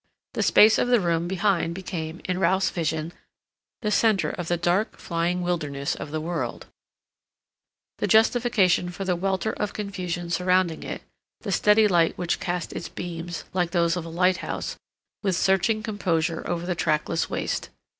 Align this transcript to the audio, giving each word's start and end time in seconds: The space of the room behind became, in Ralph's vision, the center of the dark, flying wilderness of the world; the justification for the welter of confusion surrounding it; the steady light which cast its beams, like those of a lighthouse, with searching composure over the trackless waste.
The 0.33 0.41
space 0.41 0.79
of 0.79 0.87
the 0.87 0.99
room 0.99 1.27
behind 1.27 1.75
became, 1.75 2.21
in 2.25 2.39
Ralph's 2.39 2.71
vision, 2.71 3.13
the 3.83 3.91
center 3.91 4.31
of 4.31 4.47
the 4.47 4.57
dark, 4.57 4.97
flying 4.97 5.43
wilderness 5.43 5.93
of 5.93 6.09
the 6.09 6.19
world; 6.19 6.65
the 7.99 8.07
justification 8.07 8.89
for 8.89 9.05
the 9.05 9.15
welter 9.15 9.53
of 9.53 9.73
confusion 9.73 10.31
surrounding 10.31 10.81
it; 10.81 11.03
the 11.41 11.51
steady 11.51 11.87
light 11.87 12.17
which 12.17 12.39
cast 12.39 12.73
its 12.73 12.89
beams, 12.89 13.43
like 13.53 13.69
those 13.69 13.95
of 13.95 14.03
a 14.03 14.09
lighthouse, 14.09 14.75
with 15.21 15.35
searching 15.35 15.83
composure 15.83 16.41
over 16.47 16.65
the 16.65 16.73
trackless 16.73 17.29
waste. 17.29 17.69